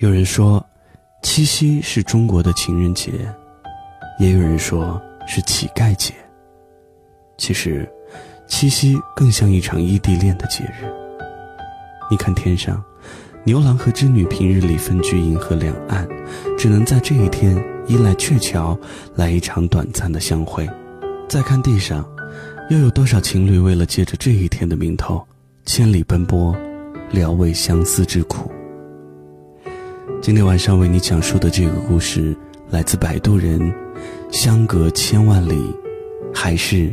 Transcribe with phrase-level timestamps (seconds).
[0.00, 0.66] 有人说，
[1.22, 3.12] 七夕是中国的情人节，
[4.18, 6.14] 也有人说是乞丐节。
[7.36, 7.86] 其实，
[8.46, 10.90] 七夕更像一场异地恋的节日。
[12.10, 12.82] 你看天上，
[13.44, 16.08] 牛郎和织女平日里分居银河两岸，
[16.56, 18.78] 只能在这一天依赖鹊桥
[19.14, 20.66] 来一场短暂的相会。
[21.28, 22.02] 再看地上，
[22.70, 25.22] 又有多少情侣为了借着这一天的名头，
[25.66, 26.56] 千里奔波，
[27.10, 28.50] 聊慰相思之苦。
[30.22, 32.36] 今天晚上为你讲述的这个故事，
[32.68, 33.58] 来自摆渡人。
[34.30, 35.74] 相隔千万里，
[36.32, 36.90] 还是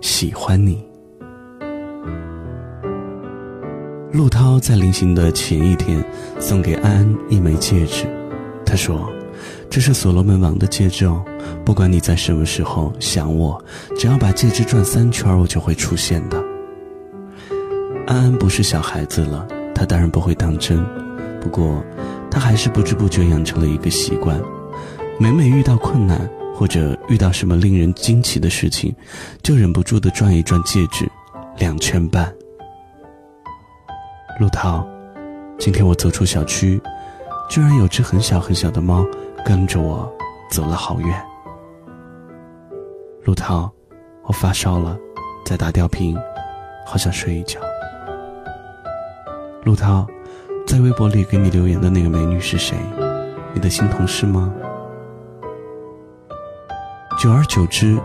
[0.00, 0.82] 喜欢你。
[4.10, 6.02] 陆涛在临行的前一天，
[6.40, 8.06] 送给安安一枚戒指。
[8.64, 9.12] 他说
[9.68, 11.22] ：“这是所罗门王的戒指哦，
[11.66, 13.62] 不管你在什么时候想我，
[13.98, 16.42] 只要把戒指转三圈，我就会出现的。”
[18.08, 20.82] 安安不是小孩子了，他当然不会当真。
[21.38, 21.84] 不过，
[22.32, 24.40] 他还是不知不觉养成了一个习惯：
[25.20, 28.94] 每每遇到困难或者遇到什么令人惊奇的事情，
[29.42, 31.06] 就忍不住的转一转戒指，
[31.58, 32.32] 两圈半。
[34.40, 34.82] 陆涛，
[35.58, 36.80] 今天我走出小区，
[37.50, 39.04] 居然有只很小很小的猫
[39.44, 40.10] 跟着我
[40.50, 41.22] 走了好远。
[43.24, 43.70] 陆涛，
[44.22, 44.96] 我发烧了，
[45.44, 46.16] 在打吊瓶，
[46.86, 47.60] 好想睡一觉。
[49.64, 50.06] 陆涛，
[50.72, 52.74] 在微博里给你留言的那个美女是谁？
[53.52, 54.50] 你的新同事吗？
[57.20, 58.00] 久而久之，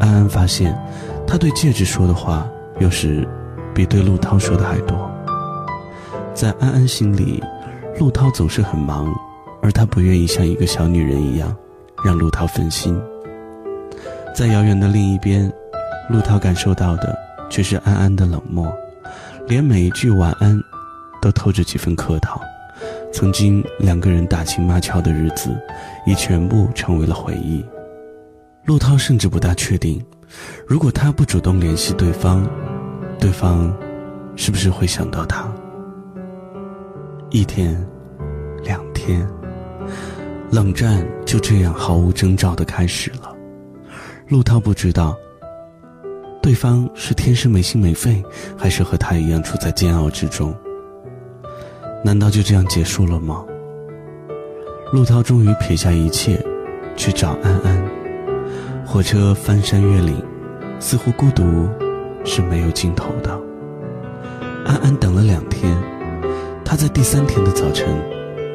[0.00, 0.76] 安安发现，
[1.28, 2.44] 他对戒指说的话，
[2.80, 3.24] 有时
[3.72, 5.08] 比对陆涛说的还多。
[6.34, 7.40] 在安安心里，
[8.00, 9.14] 陆涛总是很忙，
[9.62, 11.54] 而他不愿意像一个小女人一样，
[12.04, 13.00] 让陆涛分心。
[14.34, 15.48] 在遥远的另一边，
[16.10, 17.16] 陆涛感受到的
[17.48, 18.66] 却是安安的冷漠，
[19.46, 20.60] 连每一句晚安，
[21.20, 22.40] 都透着几分客套。
[23.12, 25.50] 曾经两个人打情骂俏的日子，
[26.06, 27.64] 已全部成为了回忆。
[28.64, 30.04] 陆涛甚至不大确定，
[30.66, 32.46] 如果他不主动联系对方，
[33.18, 33.74] 对方
[34.36, 35.50] 是不是会想到他？
[37.30, 37.82] 一天，
[38.62, 39.26] 两天，
[40.50, 43.34] 冷战就这样毫无征兆的开始了。
[44.28, 45.16] 陆涛不知道，
[46.42, 48.22] 对方是天生没心没肺，
[48.56, 50.54] 还是和他一样处在煎熬之中。
[52.04, 53.44] 难道就这样结束了吗？
[54.92, 56.42] 陆涛终于撇下一切，
[56.96, 57.90] 去找安安。
[58.86, 60.22] 火车翻山越岭，
[60.80, 61.68] 似乎孤独
[62.24, 63.38] 是没有尽头的。
[64.64, 65.76] 安安等了两天。
[66.64, 67.98] 他在第三天的早晨，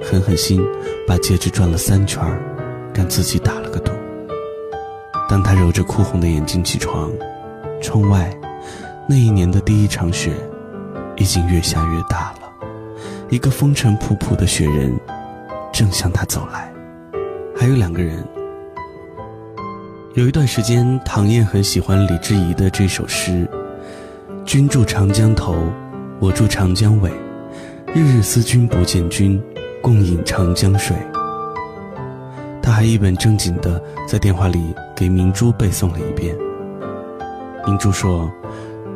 [0.00, 0.64] 狠狠心
[1.06, 2.40] 把戒指转了三圈儿，
[2.94, 3.92] 跟自己打了个赌。
[5.28, 7.10] 当他揉着哭红的眼睛起床，
[7.82, 8.32] 窗外
[9.08, 10.32] 那一年的第一场雪
[11.16, 12.45] 已经越下越大了，
[13.28, 14.96] 一个风尘仆仆的雪人
[15.72, 16.72] 正向他走来。
[17.56, 18.24] 还有两个人。
[20.14, 23.46] 有一段时间，唐燕很喜欢李之仪的这首诗
[24.46, 25.56] ：“君住长江头，
[26.20, 27.10] 我住长江尾。”
[27.92, 29.42] 日日思君不见君，
[29.82, 30.96] 共饮长江水。
[32.62, 36.36] 他还一本正经地在电话里给明珠背诵了一遍。
[37.66, 38.30] 明珠说：“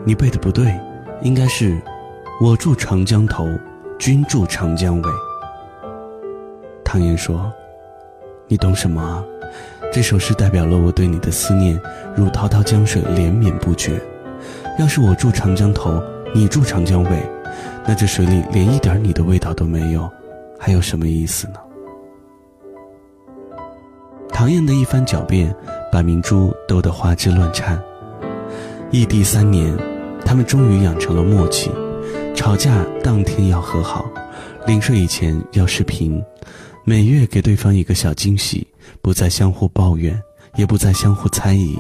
[0.05, 0.79] 你背的不对，
[1.23, 1.81] 应该是
[2.41, 3.49] 我住长江头，
[4.00, 5.11] 君住长江尾。”
[6.83, 7.53] 唐嫣说
[8.49, 9.22] ：“你懂什么啊？
[9.93, 11.78] 这首诗代表了我对你的思念，
[12.16, 14.00] 如滔滔江水连绵不绝。
[14.78, 16.03] 要是我住长江头，
[16.34, 17.11] 你住长江尾。”
[17.87, 20.09] 那这水里连一点你的味道都没有，
[20.59, 21.55] 还有什么意思呢？
[24.31, 25.55] 唐燕的一番狡辩，
[25.93, 27.78] 把明珠逗得花枝乱颤。
[28.91, 29.77] 异地三年，
[30.25, 31.71] 他们终于养成了默契：
[32.35, 34.05] 吵架当天要和好，
[34.67, 36.23] 临睡以前要视频，
[36.85, 38.67] 每月给对方一个小惊喜，
[39.03, 40.21] 不再相互抱怨，
[40.57, 41.79] 也不再相互猜疑。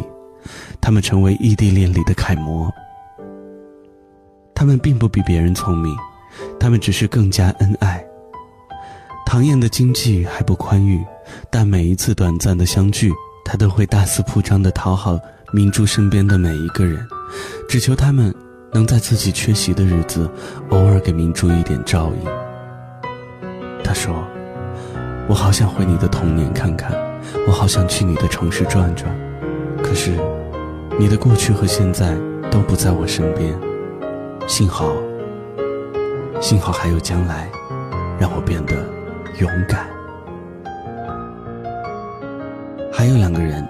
[0.80, 2.70] 他们成为异地恋里的楷模。
[4.54, 5.94] 他们并不比别人聪明，
[6.58, 8.04] 他们只是更加恩爱。
[9.26, 11.02] 唐燕的经济还不宽裕，
[11.50, 13.12] 但每一次短暂的相聚，
[13.44, 15.18] 她都会大肆铺张的讨好
[15.52, 17.06] 明珠身边的每一个人，
[17.68, 18.34] 只求他们
[18.72, 20.30] 能在自己缺席的日子，
[20.70, 22.28] 偶尔给明珠一点照应。
[23.82, 24.14] 他说
[25.28, 26.92] ：“我好想回你的童年看看，
[27.46, 29.12] 我好想去你的城市转转，
[29.82, 30.12] 可是，
[30.98, 32.16] 你的过去和现在
[32.50, 33.58] 都不在我身边。”
[34.46, 34.92] 幸好，
[36.40, 37.48] 幸好还有将来，
[38.18, 38.74] 让我变得
[39.38, 39.88] 勇敢。
[42.92, 43.66] 还有两个人，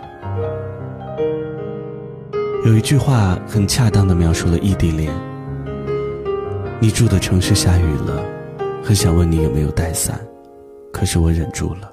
[2.70, 5.12] 有一句话很恰当的描述了异地恋。
[6.78, 8.24] 你住的城市下雨了，
[8.80, 10.20] 很想问你有没有带伞。
[10.92, 11.90] 可是我忍住了，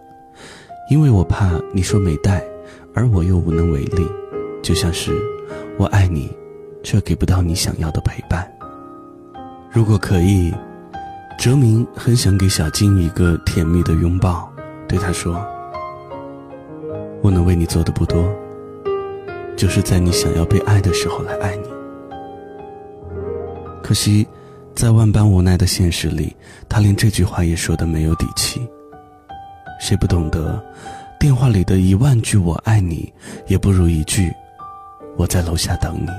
[0.92, 2.44] 因为我怕你说没带，
[2.94, 4.08] 而我又无能为力，
[4.62, 5.12] 就像是
[5.80, 6.32] 我爱你，
[6.84, 8.48] 却给不到你想要的陪伴。
[9.72, 10.54] 如果可以，
[11.40, 14.48] 哲明很想给小金一个甜蜜的拥抱，
[14.88, 15.44] 对他说
[17.24, 18.32] ：“我能为你做的不多，
[19.58, 21.64] 就是在你想要被爱的时候来爱你。”
[23.84, 24.26] 可惜，
[24.76, 26.36] 在万般无奈的现实里，
[26.70, 28.62] 他连这句话也说的没有底气。
[29.80, 30.64] 谁不懂得，
[31.20, 33.12] 电话里的一万句“我爱你”，
[33.48, 34.32] 也不如一句
[35.18, 36.10] “我在楼下等你”。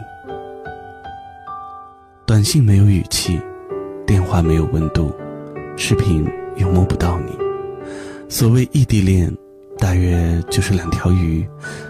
[2.25, 3.40] 短信没有语气，
[4.06, 5.12] 电话没有温度，
[5.76, 6.26] 视频
[6.56, 7.32] 又摸不到你。
[8.29, 9.35] 所谓异地恋，
[9.78, 11.46] 大约就是两条鱼，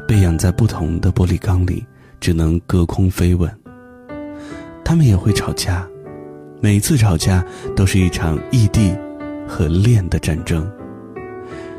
[0.06, 1.84] 被养在不同的玻璃缸里，
[2.20, 3.50] 只能隔空飞吻。
[4.84, 5.86] 他们也会吵架，
[6.60, 7.44] 每次吵架
[7.74, 8.94] 都是一场异地
[9.46, 10.70] 和恋的战争。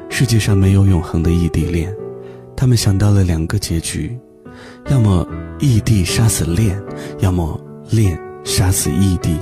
[0.09, 1.95] 世界上没有永恒的异地恋，
[2.56, 4.19] 他们想到了两个结局：
[4.89, 5.27] 要么
[5.59, 6.81] 异地杀死恋，
[7.19, 7.59] 要么
[7.91, 9.38] 恋杀死异地。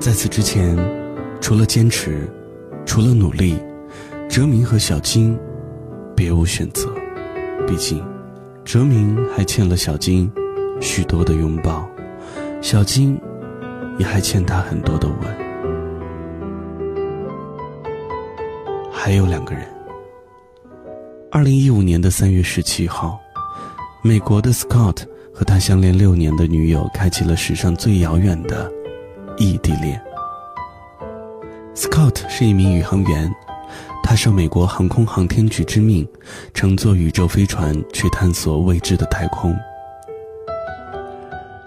[0.00, 0.76] 在此之前，
[1.40, 2.28] 除了坚持，
[2.84, 3.56] 除了努力，
[4.28, 5.38] 哲明和小金
[6.20, 6.86] 别无选择。
[7.66, 8.04] 毕竟，
[8.62, 10.30] 哲明还欠了小金
[10.78, 11.88] 许多的拥抱。
[12.60, 13.18] 小金，
[13.96, 15.16] 也还欠他很多的吻。
[18.92, 19.66] 还有两个人。
[21.30, 23.18] 二零一五年的三月十七号，
[24.02, 24.98] 美国的 Scott
[25.32, 28.70] 和他相恋六年的女友开启了史上最遥远的
[29.38, 29.98] 异地恋。
[31.74, 33.34] Scott 是一名宇航员，
[34.10, 36.04] 他受美国航空航天局之命，
[36.52, 39.56] 乘坐宇宙飞船去探索未知的太空。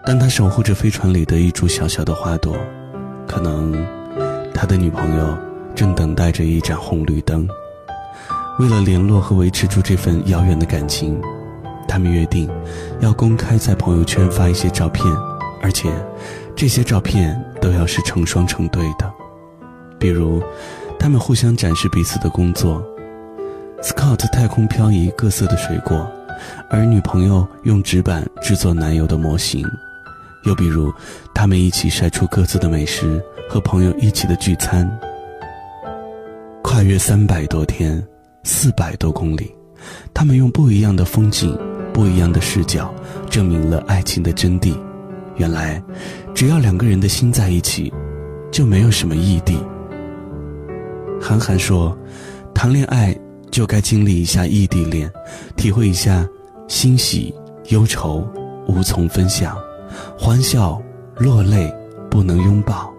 [0.05, 2.53] 当他守护着飞船里的一株小小的花朵，
[3.25, 3.73] 可能
[4.53, 5.37] 他的女朋友
[5.73, 7.47] 正等待着一盏红绿灯。
[8.59, 11.17] 为了联络和维持住这份遥远的感情，
[11.87, 12.49] 他们约定
[12.99, 15.05] 要公开在朋友圈发一些照片，
[15.61, 15.89] 而且
[16.57, 19.09] 这些照片都要是成双成对的。
[19.97, 20.43] 比如，
[21.03, 22.81] 他们互相展示彼此的工作
[23.81, 26.09] ：Scott 太空漂移各色的水果，
[26.69, 29.67] 而女朋友用纸板制作男友的模型。
[30.45, 30.93] 又比如，
[31.35, 34.89] 他们一起晒出各自的美食，和朋友一起的聚餐。
[36.61, 38.01] 跨越三百多天，
[38.45, 39.53] 四百多公里，
[40.13, 41.53] 他们用不一样的风景、
[41.91, 42.95] 不一样的视角，
[43.29, 44.73] 证明了爱情的真谛。
[45.35, 45.83] 原来，
[46.33, 47.91] 只要两个人的心在一起，
[48.53, 49.59] 就没有什么异地。
[51.25, 51.97] 韩寒说
[52.53, 53.17] ：“谈恋爱
[53.49, 55.09] 就该经历一下异地恋，
[55.55, 56.27] 体会一下
[56.67, 57.33] 欣喜、
[57.69, 58.27] 忧愁
[58.67, 59.57] 无从分享。”
[60.19, 60.81] 欢笑、
[61.15, 61.73] 落泪，
[62.11, 62.93] 不能拥抱；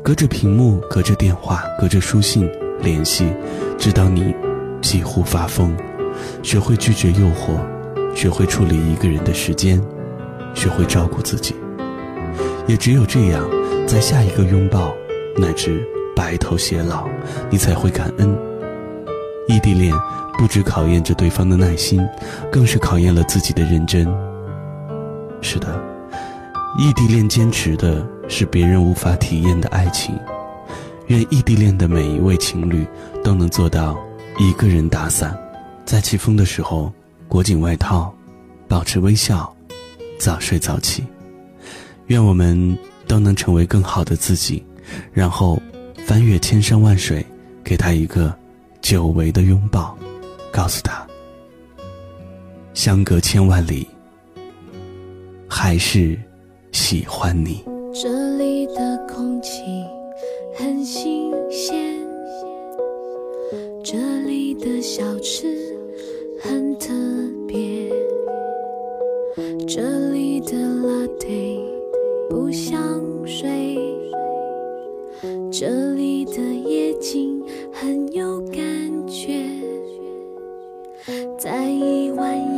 [0.00, 2.48] 隔着屏幕，隔着电话，隔着书信
[2.80, 3.32] 联系，
[3.76, 4.32] 直到你
[4.80, 5.76] 几乎发疯。
[6.44, 7.58] 学会拒绝诱惑，
[8.14, 9.82] 学会处理一个人的时间，
[10.54, 11.52] 学会照顾自己。
[12.68, 13.44] 也只有这样，
[13.88, 14.94] 在下一个拥抱
[15.36, 15.84] 乃至
[16.16, 17.06] 白头偕老，
[17.50, 18.36] 你才会感恩。
[19.46, 19.94] 异地恋
[20.38, 22.04] 不只考验着对方的耐心，
[22.50, 24.08] 更是考验了自己的认真。
[25.42, 25.78] 是的。
[26.78, 30.14] 异地恋坚持的是别人无法体验的爱情，
[31.06, 32.86] 愿异地恋的每一位情侣
[33.24, 33.96] 都能做到
[34.38, 35.34] 一个人打伞，
[35.86, 36.92] 在起风的时候
[37.28, 38.14] 裹紧外套，
[38.68, 39.50] 保持微笑，
[40.18, 41.02] 早睡早起。
[42.08, 44.62] 愿我们都能成为更好的自己，
[45.14, 45.58] 然后
[46.06, 47.26] 翻越千山万水，
[47.64, 48.32] 给他一个
[48.80, 49.98] 久违的拥抱，
[50.52, 51.04] 告诉他：
[52.74, 53.88] 相隔千万里，
[55.48, 56.16] 还是。
[56.72, 57.64] 喜欢你。
[57.94, 59.62] 这里的空气
[60.58, 61.74] 很新鲜，
[63.82, 63.96] 这
[64.26, 65.46] 里的小吃
[66.42, 66.92] 很特
[67.48, 67.90] 别，
[69.66, 71.58] 这里的辣腿
[72.28, 72.78] 不像
[73.26, 73.78] 水，
[75.50, 77.42] 这里的夜景
[77.72, 78.58] 很有感
[79.06, 79.44] 觉，
[81.38, 82.55] 在一万